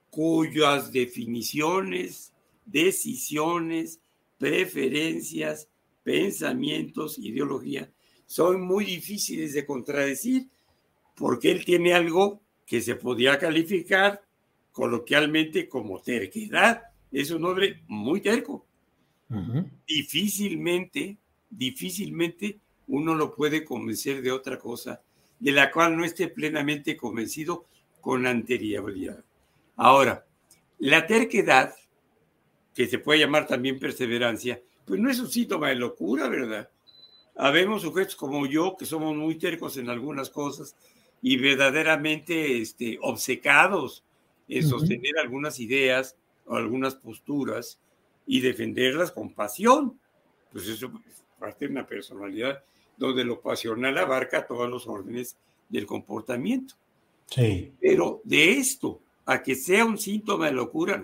[0.10, 2.34] cuyas definiciones,
[2.65, 3.99] decisiones,
[4.38, 5.69] preferencias,
[6.05, 7.89] pensamientos, ideología
[8.27, 10.47] son muy difíciles de contradecir
[11.15, 14.21] porque él tiene algo que se podría calificar
[14.71, 16.83] coloquialmente como terquedad.
[17.11, 18.65] Es un hombre muy terco.
[19.87, 21.17] Difícilmente,
[21.49, 25.01] difícilmente uno lo puede convencer de otra cosa
[25.39, 27.65] de la cual no esté plenamente convencido
[28.01, 29.23] con anterioridad.
[29.75, 30.25] Ahora,
[30.79, 31.73] la terquedad,
[32.73, 36.69] que se puede llamar también perseverancia, pues no es un síntoma de locura, ¿verdad?
[37.35, 40.75] Habemos sujetos como yo que somos muy tercos en algunas cosas
[41.21, 44.03] y verdaderamente este, obcecados
[44.47, 47.79] en sostener algunas ideas o algunas posturas
[48.27, 49.99] y defenderlas con pasión.
[50.51, 52.63] Pues eso es parte de una personalidad
[52.95, 55.35] donde lo pasional abarca todos los órdenes
[55.67, 56.75] del comportamiento.
[57.25, 57.73] Sí.
[57.81, 61.03] Pero de esto a que sea un síntoma de locura,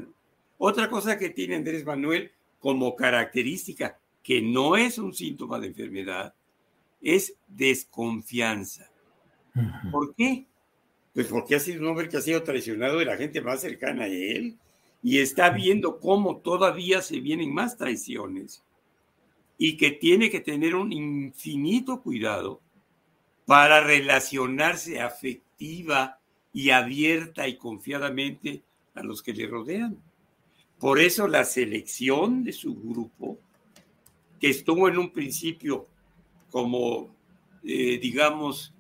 [0.57, 2.31] otra cosa que tiene Andrés Manuel
[2.62, 6.34] como característica, que no es un síntoma de enfermedad,
[7.02, 8.89] es desconfianza.
[9.91, 10.45] ¿Por qué?
[11.13, 14.04] Pues porque ha sido un hombre que ha sido traicionado de la gente más cercana
[14.04, 14.58] a él
[15.04, 18.63] y está viendo cómo todavía se vienen más traiciones
[19.58, 22.62] y que tiene que tener un infinito cuidado
[23.45, 26.19] para relacionarse afectiva
[26.54, 28.62] y abierta y confiadamente
[28.93, 29.97] a los que le rodean.
[30.81, 33.37] Por eso la selección de su grupo,
[34.39, 35.85] que estuvo en un principio
[36.49, 37.15] como,
[37.63, 38.73] eh, digamos,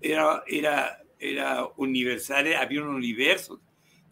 [0.00, 3.60] era, era, era universal, había un universo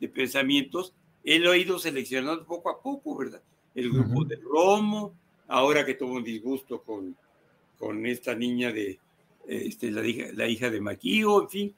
[0.01, 3.43] de pensamientos, él lo ha ido seleccionando poco a poco, ¿verdad?
[3.77, 5.15] El grupo de Romo,
[5.47, 7.17] ahora que tuvo un disgusto con,
[7.79, 8.99] con esta niña de
[9.47, 11.75] este, la, hija, la hija de Maquío, en fin,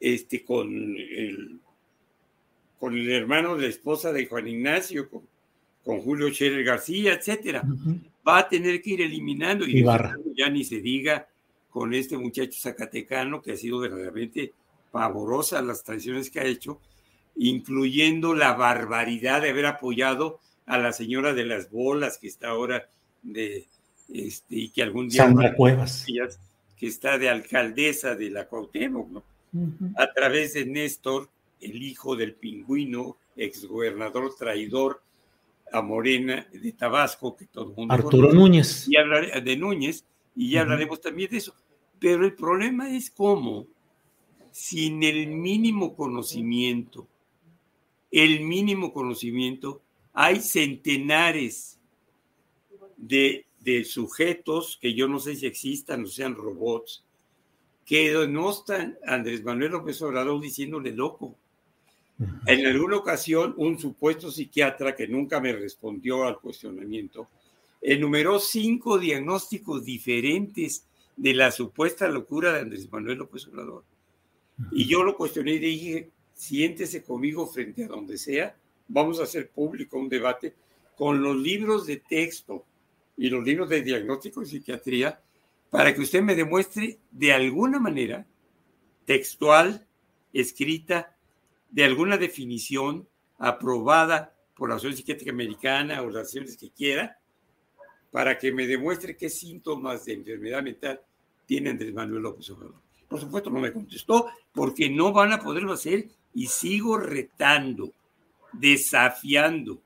[0.00, 1.60] este, con, el,
[2.78, 5.22] con el hermano de la esposa de Juan Ignacio, con,
[5.84, 7.62] con Julio Scherer García, etcétera.
[8.26, 9.84] Va a tener que ir eliminando y
[10.36, 11.28] ya ni se diga
[11.70, 14.52] con este muchacho zacatecano que ha sido verdaderamente
[14.90, 16.80] pavorosa las traiciones que ha hecho,
[17.36, 22.88] incluyendo la barbaridad de haber apoyado a la señora de las bolas que está ahora
[23.22, 23.66] de
[24.08, 26.06] este y que algún día Sandra Cuevas
[26.76, 29.22] que está de alcaldesa de la Cuauhtémoc, ¿no?
[29.96, 31.30] A través de Néstor,
[31.60, 35.02] el hijo del pingüino, exgobernador traidor
[35.72, 38.86] a Morena de Tabasco, que todo el mundo Arturo Núñez.
[38.88, 40.04] Y hablaré de Núñez,
[40.34, 41.54] y ya hablaremos también de eso.
[41.98, 43.66] Pero el problema es cómo,
[44.52, 47.08] sin el mínimo conocimiento,
[48.10, 49.82] el mínimo conocimiento,
[50.12, 51.78] hay centenares
[52.96, 53.44] de,
[53.84, 57.04] sujetos que yo no sé si existan o sean robots,
[57.84, 61.36] que no están Andrés Manuel López Obrador diciéndole loco.
[62.46, 67.28] En alguna ocasión, un supuesto psiquiatra que nunca me respondió al cuestionamiento
[67.82, 70.86] enumeró cinco diagnósticos diferentes
[71.16, 73.84] de la supuesta locura de Andrés Manuel López Obrador.
[74.72, 78.56] Y yo lo cuestioné y dije, siéntese conmigo frente a donde sea,
[78.88, 80.54] vamos a hacer público un debate
[80.96, 82.64] con los libros de texto
[83.16, 85.20] y los libros de diagnóstico y psiquiatría
[85.70, 88.26] para que usted me demuestre de alguna manera,
[89.04, 89.86] textual,
[90.32, 91.15] escrita,
[91.70, 93.08] de alguna definición
[93.38, 97.18] aprobada por la Asociación Psiquiátrica Americana o las acciones que quiera,
[98.10, 101.00] para que me demuestre qué síntomas de enfermedad mental
[101.44, 102.80] tiene Andrés Manuel López Obrador.
[103.08, 107.92] Por supuesto, no me contestó porque no van a poderlo hacer y sigo retando,
[108.52, 109.80] desafiando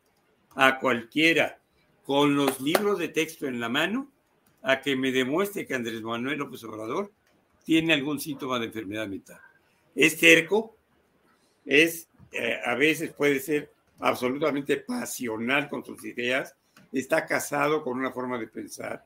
[0.55, 1.61] a cualquiera
[2.05, 4.11] con los libros de texto en la mano
[4.63, 7.13] a que me demuestre que Andrés Manuel López Obrador
[7.65, 9.41] tiene algún síntoma de enfermedad mental.
[9.95, 10.77] Es cerco,
[11.65, 16.55] es eh, a veces puede ser absolutamente pasional con sus ideas,
[16.93, 19.05] está casado con una forma de pensar.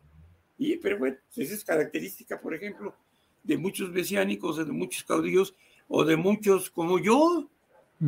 [0.58, 2.94] Y, pero bueno, esa es característica, por ejemplo,
[3.42, 5.54] de muchos mesiánicos, de muchos caudillos,
[5.88, 7.48] o de muchos como yo,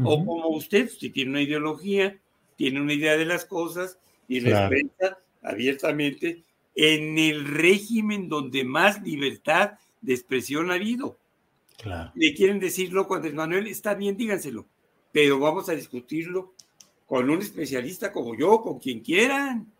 [0.05, 2.19] o como usted, si tiene una ideología,
[2.57, 6.43] tiene una idea de las cosas y respeta abiertamente
[6.75, 11.17] en el régimen donde más libertad de expresión ha habido.
[11.79, 12.13] Claro.
[12.15, 14.67] Le quieren decirlo cuando Manuel, está bien, díganselo,
[15.13, 16.55] pero vamos a discutirlo
[17.07, 19.73] con un especialista como yo, con quien quieran.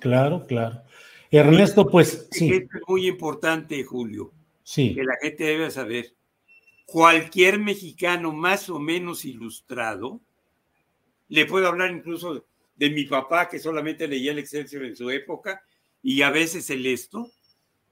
[0.00, 0.82] Claro, claro.
[1.30, 2.52] Ernesto, pues sí.
[2.52, 4.32] Es muy importante, Julio.
[4.62, 4.94] Sí.
[4.94, 6.14] Que la gente debe saber.
[6.86, 10.20] Cualquier mexicano más o menos ilustrado,
[11.28, 12.44] le puedo hablar incluso
[12.74, 15.62] de mi papá, que solamente leía el Excelsior en su época,
[16.02, 17.30] y a veces el esto,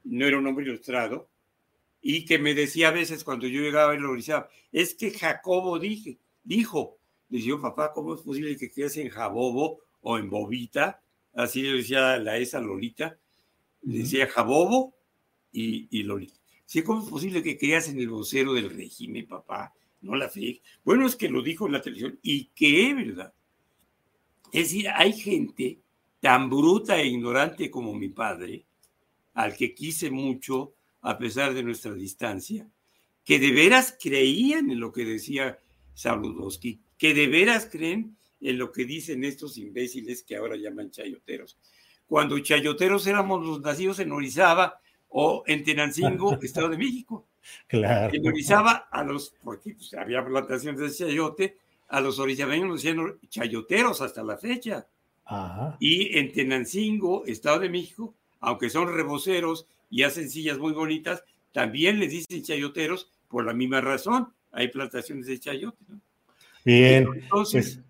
[0.05, 1.29] no era un hombre ilustrado,
[2.01, 5.79] y que me decía a veces cuando yo llegaba y lo decía, es que Jacobo
[5.79, 11.03] dije, dijo, le decía, papá, ¿cómo es posible que creas en Jabobo o en Bobita?
[11.35, 13.19] Así le decía la esa Lolita,
[13.83, 14.95] le decía Jabobo
[15.53, 16.39] y, y Lolita.
[16.65, 19.73] Sí, ¿cómo es posible que creas en el vocero del régimen, papá?
[20.01, 20.61] No la fe.
[20.85, 23.33] Bueno, es que lo dijo en la televisión y que es verdad.
[24.53, 25.81] Es decir, hay gente
[26.21, 28.65] tan bruta e ignorante como mi padre,
[29.35, 30.75] al que quise mucho
[31.09, 32.69] a pesar de nuestra distancia,
[33.25, 35.59] que de veras creían en lo que decía
[35.95, 41.57] Saludowski, que de veras creen en lo que dicen estos imbéciles que ahora llaman chayoteros.
[42.07, 47.25] Cuando chayoteros éramos los nacidos en Orizaba o en Tenancingo, Estado de México.
[47.69, 48.15] Claro.
[48.15, 51.57] En Orizaba, a los, porque pues, había plantaciones de chayote,
[51.89, 54.87] a los orizabeños los decían chayoteros hasta la fecha.
[55.81, 61.99] Y en Tenancingo, Estado de México, aunque son reboceros y hacen sillas muy bonitas, también
[61.99, 64.33] les dicen chayoteros por la misma razón.
[64.53, 65.85] Hay plantaciones de chayote.
[66.65, 67.09] Bien.
[67.15, 67.87] Entonces, pues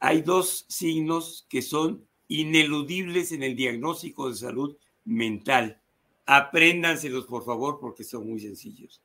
[0.00, 5.80] hay dos signos que son ineludibles en el diagnóstico de salud mental.
[6.26, 9.00] Apréndanselos, por favor, porque son muy sencillos.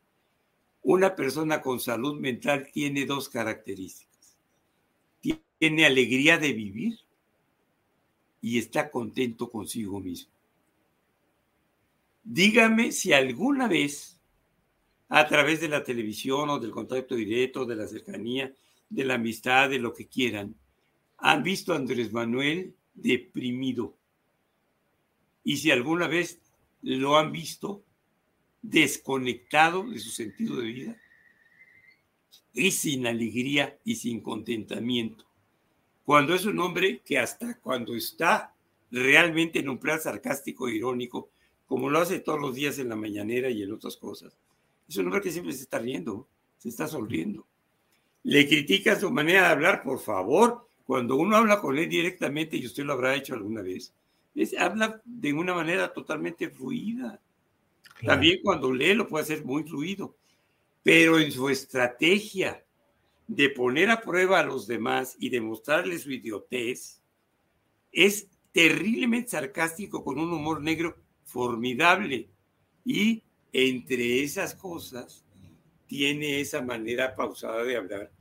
[0.82, 4.38] Una persona con salud mental tiene dos características.
[5.58, 7.00] Tiene alegría de vivir
[8.42, 10.33] y está contento consigo mismo.
[12.24, 14.20] Dígame si alguna vez,
[15.10, 18.54] a través de la televisión o del contacto directo, de la cercanía,
[18.90, 20.56] de la amistad, de lo que quieran,
[21.18, 23.96] han visto a Andrés Manuel deprimido.
[25.44, 26.40] Y si alguna vez
[26.82, 27.84] lo han visto
[28.62, 30.98] desconectado de su sentido de vida
[32.54, 35.26] y sin alegría y sin contentamiento
[36.04, 38.54] cuando es un hombre que hasta cuando está
[38.92, 41.30] realmente en un plan sarcástico e irónico,
[41.68, 44.38] como lo hace todos los días en la mañanera y en otras cosas,
[44.88, 47.46] es un hombre que siempre se está riendo, se está sonriendo.
[48.24, 52.66] Le critica su manera de hablar, por favor, cuando uno habla con él directamente, y
[52.66, 53.94] usted lo habrá hecho alguna vez,
[54.36, 57.20] es, habla de una manera totalmente fluida.
[58.06, 60.16] También cuando lee lo puede hacer muy fluido,
[60.82, 62.64] pero en su estrategia
[63.28, 67.02] de poner a prueba a los demás y demostrarles su idiotez,
[67.92, 70.98] es terriblemente sarcástico con un humor negro
[71.34, 72.30] formidable.
[72.86, 75.26] Y entre esas cosas,
[75.88, 78.12] tiene esa manera pausada de hablar,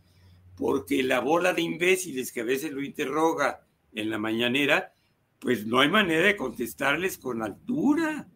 [0.57, 4.95] porque la bola de imbéciles que a veces lo interroga en la mañanera,
[5.39, 8.29] pues no hay manera de contestarles con altura.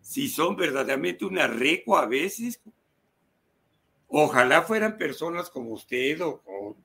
[0.00, 2.60] Si son verdaderamente una recua a veces,
[4.16, 6.76] Ojalá fueran personas como usted o,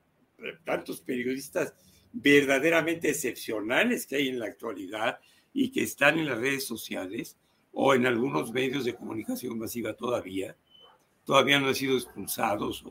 [0.64, 1.72] tantos periodistas
[2.12, 5.20] verdaderamente excepcionales que hay en la actualidad
[5.52, 7.36] y que están en las redes sociales
[7.72, 10.56] o en algunos medios de comunicación masiva todavía,
[11.24, 12.84] todavía no han sido expulsados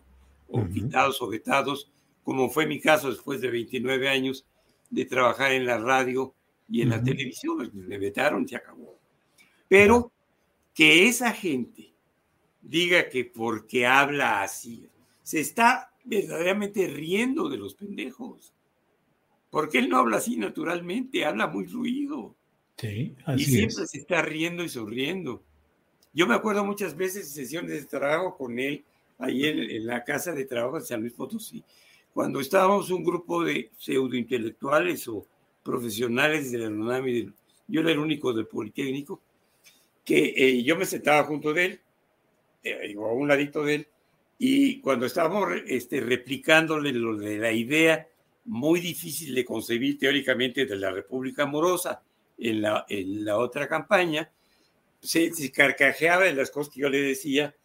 [0.48, 1.92] o quitados o vetados,
[2.24, 4.46] como fue mi caso después de 29 años
[4.90, 6.34] de trabajar en la radio
[6.68, 7.58] y en la televisión.
[7.58, 8.98] Pues, me vetaron, se acabó.
[9.68, 10.12] Pero
[10.74, 11.94] que esa gente
[12.62, 14.88] diga que porque habla así,
[15.24, 18.54] se está verdaderamente riendo de los pendejos.
[19.50, 22.36] Porque él no habla así naturalmente, habla muy ruido.
[22.80, 25.44] Sí, así y siempre se está riendo y sonriendo.
[26.14, 28.86] Yo me acuerdo muchas veces sesiones de trabajo con él,
[29.18, 31.62] ahí en, la casa de trabajo de San Luis Potosí,
[32.14, 35.26] cuando estábamos un grupo de pseudointelectuales o
[35.62, 37.34] profesionales de la UNAM,
[37.68, 39.22] yo era el único del Politécnico,
[40.06, 41.80] que eh, yo me sentaba junto de él,
[42.64, 43.88] eh, a un ladito de él,
[44.38, 48.08] y cuando estábamos este, replicándole lo de la idea
[48.46, 52.02] muy difícil de concebir teóricamente de la República Amorosa
[52.40, 54.32] en la, en la otra campaña,
[55.02, 57.56] se, carcajeaba de las cosas que yo le decía,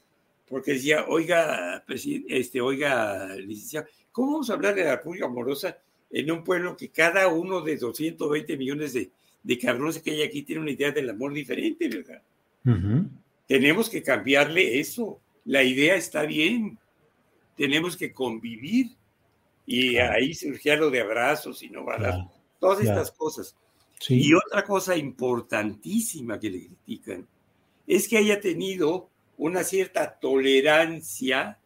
[0.49, 1.85] porque decía, oiga,
[2.29, 5.79] este, oiga, licenciado, ¿cómo vamos a hablar de la República Amorosa
[6.11, 9.11] en un pueblo que cada uno de 220 millones de,
[9.43, 12.22] de cabrones que hay aquí tiene una idea del amor diferente, ¿verdad?
[13.47, 15.20] Tenemos que cambiarle eso.
[15.45, 16.79] La idea está bien.
[17.57, 18.93] Tenemos que convivir.
[19.66, 22.27] Y ahí surgía lo de abrazos y no balazos.
[22.59, 23.55] Todas estas cosas.
[24.09, 27.27] Y otra cosa importantísima que le critican
[27.87, 31.59] es que haya tenido una cierta tolerancia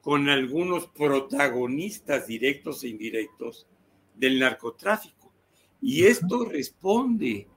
[0.00, 3.66] con algunos protagonistas directos e indirectos
[4.14, 5.32] del narcotráfico.
[5.80, 7.48] Y esto responde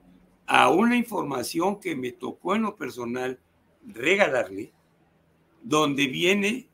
[0.45, 3.39] a una información que me tocó en lo personal
[3.85, 4.73] regalarle,
[5.61, 6.67] donde viene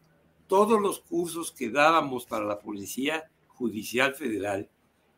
[0.47, 4.69] todos los cursos que dábamos para la Policía Judicial Federal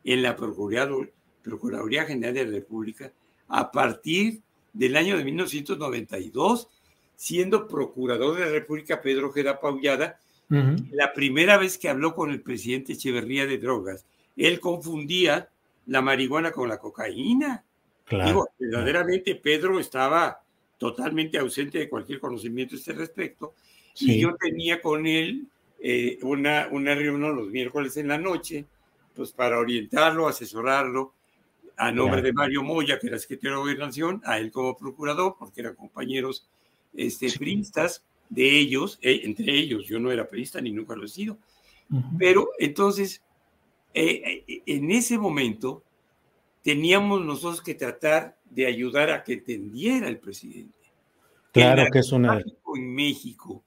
[0.04, 1.12] en la Procuraduría
[1.42, 3.12] Procuraduría General de la República
[3.48, 4.40] a partir
[4.72, 6.68] del año de 1992,
[7.16, 12.40] siendo procurador de la República Pedro Gera Paullada, la primera vez que habló con el
[12.40, 15.50] presidente Echeverría de drogas, él confundía
[15.86, 17.64] la marihuana con la cocaína.
[18.08, 20.40] Digo, verdaderamente Pedro estaba
[20.78, 23.54] totalmente ausente de cualquier conocimiento a este respecto.
[24.00, 25.46] Y yo tenía con él
[25.80, 28.64] eh, una, una reunión los miércoles en la noche,
[29.14, 31.12] pues para orientarlo, asesorarlo
[31.78, 35.60] a nombre de Mario Moya, que era secretario de Gobernación, a él como procurador, porque
[35.60, 36.48] eran compañeros
[36.92, 37.28] este,
[38.28, 41.38] de ellos, eh, entre ellos, yo no era priista ni nunca lo he sido,
[42.18, 43.22] pero entonces,
[43.94, 45.84] eh, eh, en ese momento,
[46.62, 50.74] teníamos nosotros que tratar de ayudar a que entendiera el presidente.
[51.52, 52.42] Claro que, es una...
[52.74, 53.64] En México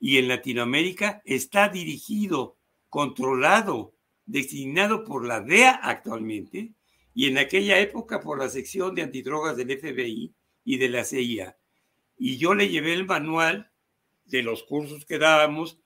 [0.00, 2.56] y en Latinoamérica está dirigido,
[2.88, 3.92] controlado,
[4.26, 6.72] designado por la DEA actualmente,
[7.20, 11.54] y en aquella época por la sección de antidrogas del FBI y de la CIA.
[12.16, 13.70] Y yo le llevé el manual
[14.24, 15.78] de los cursos que dábamos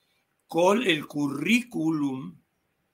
[0.47, 2.39] con el currículum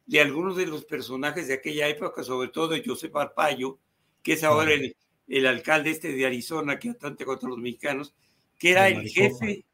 [0.07, 3.79] de algunos de los personajes de aquella época, sobre todo de José Arpaio,
[4.23, 4.97] que es ahora el,
[5.29, 8.15] el, alcalde este de Arizona, que atante contra los mexicanos,
[8.59, 9.67] que era el jefe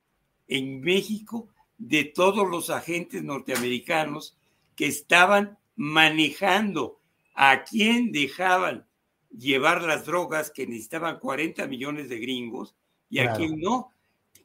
[0.49, 4.37] en México de todos los agentes norteamericanos
[4.75, 6.99] que estaban manejando
[7.37, 8.87] a quién dejaban
[9.30, 12.74] llevar las drogas que necesitaban 40 millones de gringos
[13.11, 13.93] y a quién no.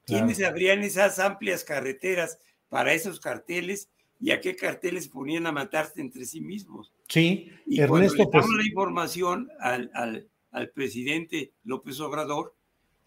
[0.06, 3.90] ¿Quiénes abrían esas amplias carreteras para esos carteles
[4.20, 6.92] y a qué carteles ponían a matarse entre sí mismos?
[7.08, 12.56] Sí, y Ernesto, cuando le pues la información al, al, al presidente López Obrador,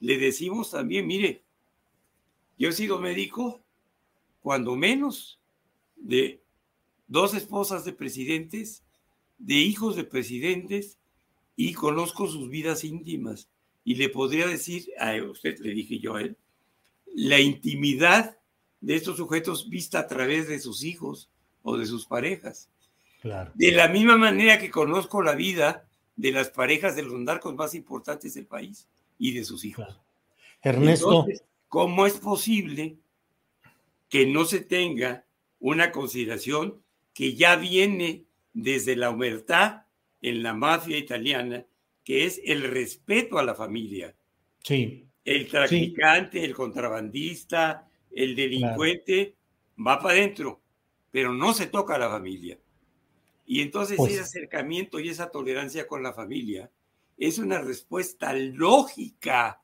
[0.00, 1.44] le decimos también, mire,
[2.58, 3.62] yo he sido médico
[4.40, 5.40] cuando menos
[5.96, 6.42] de
[7.06, 8.83] dos esposas de presidentes
[9.44, 10.98] de hijos de presidentes
[11.54, 13.48] y conozco sus vidas íntimas.
[13.84, 16.36] Y le podría decir a usted, le dije yo a él,
[17.14, 18.38] la intimidad
[18.80, 21.30] de estos sujetos vista a través de sus hijos
[21.62, 22.70] o de sus parejas.
[23.54, 27.74] De la misma manera que conozco la vida de las parejas de los narcos más
[27.74, 28.88] importantes del país
[29.18, 29.86] y de sus hijos.
[30.62, 31.26] Ernesto.
[31.68, 32.96] ¿cómo es posible
[34.08, 35.24] que no se tenga
[35.58, 36.82] una consideración
[37.12, 38.24] que ya viene
[38.54, 39.82] desde la humertad
[40.22, 41.66] en la mafia italiana,
[42.02, 44.16] que es el respeto a la familia.
[44.62, 45.06] Sí.
[45.24, 49.36] El traficante, el contrabandista, el delincuente
[49.78, 50.62] va para adentro,
[51.10, 52.58] pero no se toca a la familia.
[53.46, 56.70] Y entonces pues ese acercamiento y esa tolerancia con la familia
[57.16, 59.60] es una respuesta lógica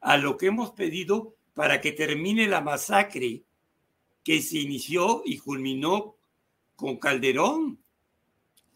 [0.00, 3.42] a lo que hemos pedido para que termine la masacre
[4.22, 6.16] que se inició y culminó
[6.76, 7.78] con Calderón.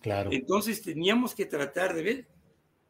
[0.02, 2.28] Entonces teníamos que tratar de ver,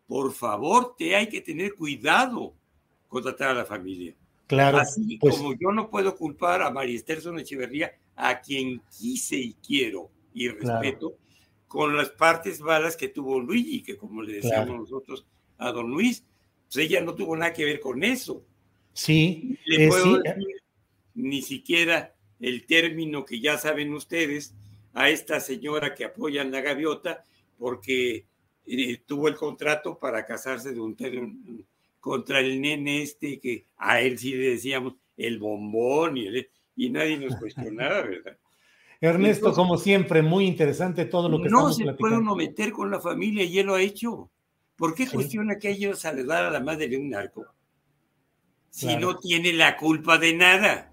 [0.06, 2.54] por favor, te hay que tener cuidado
[3.08, 4.14] con tratar a la familia.
[4.46, 4.78] Claro.
[4.78, 9.54] Así pues como yo no puedo culpar a María Esther Echeverría a quien quise y
[9.54, 11.16] quiero y respeto,
[11.66, 15.26] con las partes malas que tuvo Luigi, que como le decíamos nosotros
[15.58, 16.24] a don Luis,
[16.66, 18.44] pues ella no tuvo nada que ver con eso.
[18.92, 20.46] Sí, le eh, puedo decir
[21.14, 24.54] ni siquiera el término que ya saben ustedes
[24.94, 27.24] a esta señora que apoya en la gaviota
[27.58, 28.24] porque
[28.66, 31.66] eh, tuvo el contrato para casarse de un,
[32.00, 36.28] contra el nene este que a él sí le decíamos el bombón y,
[36.76, 38.36] y nadie nos cuestionaba, ¿verdad?
[39.00, 42.98] Ernesto, como siempre, muy interesante todo lo que no se puede uno meter con la
[42.98, 44.28] familia y él lo ha hecho.
[44.76, 47.46] ¿Por qué cuestiona que ellos saludar a la madre de un narco?
[48.70, 50.92] Si no tiene la culpa de nada.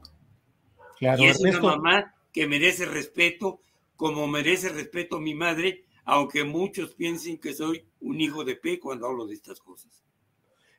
[0.98, 3.60] Claro, y es una mamá que merece respeto,
[3.96, 9.08] como merece respeto mi madre, aunque muchos piensen que soy un hijo de P cuando
[9.08, 10.04] hablo de estas cosas.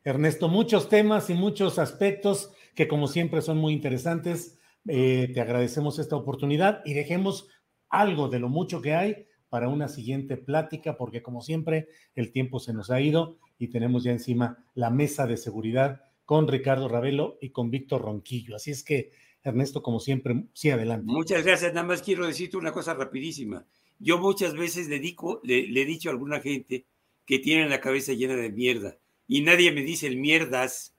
[0.04, 4.58] Ernesto, muchos temas y muchos aspectos que como siempre son muy interesantes.
[4.86, 7.48] Eh, te agradecemos esta oportunidad y dejemos
[7.88, 12.60] algo de lo mucho que hay para una siguiente plática, porque como siempre el tiempo
[12.60, 17.38] se nos ha ido y tenemos ya encima la mesa de seguridad con Ricardo Ravelo
[17.40, 18.56] y con Víctor Ronquillo.
[18.56, 19.12] Así es que,
[19.46, 21.06] Ernesto, como siempre, sí, adelante.
[21.06, 21.72] Muchas gracias.
[21.72, 23.64] Nada más quiero decirte una cosa rapidísima.
[24.00, 26.84] Yo muchas veces le, le, he dicho a alguna gente
[27.24, 30.96] que tiene la cabeza llena de mierda y nadie me dice el mierdas.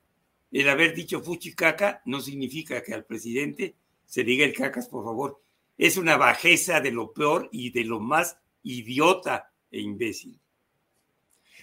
[0.49, 3.75] El haber dicho fuchi caca no significa que al presidente
[4.05, 5.41] se diga el cacas, por favor.
[5.77, 10.39] Es una bajeza de lo peor y de lo más idiota e imbécil.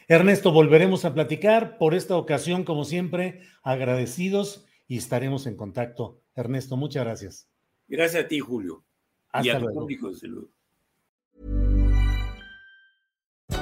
[0.07, 1.79] Ernesto, volveremos a platicar.
[1.79, 6.21] Por esta ocasión, como siempre, agradecidos y estaremos en contacto.
[6.35, 7.49] Ernesto, muchas gracias.
[7.87, 8.85] Gracias a ti, Julio.
[9.43, 10.11] y a tu público,